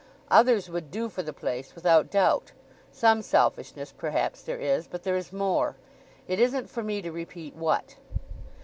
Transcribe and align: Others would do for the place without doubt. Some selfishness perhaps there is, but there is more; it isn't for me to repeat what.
Others 0.31 0.67
would 0.67 0.89
do 0.89 1.09
for 1.09 1.21
the 1.21 1.31
place 1.31 1.75
without 1.75 2.09
doubt. 2.09 2.53
Some 2.91 3.21
selfishness 3.21 3.93
perhaps 3.95 4.41
there 4.41 4.57
is, 4.57 4.87
but 4.87 5.03
there 5.03 5.15
is 5.15 5.31
more; 5.31 5.75
it 6.27 6.39
isn't 6.39 6.71
for 6.71 6.81
me 6.81 7.03
to 7.03 7.11
repeat 7.11 7.55
what. 7.55 7.97